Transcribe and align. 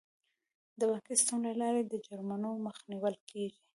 د 0.79 0.81
بانکي 0.89 1.13
سیستم 1.19 1.37
له 1.47 1.53
لارې 1.61 1.81
د 1.85 1.93
جرمونو 2.05 2.49
مخه 2.65 2.81
نیول 2.91 3.15
کیږي. 3.29 3.59